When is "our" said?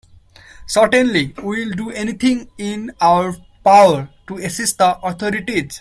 3.01-3.35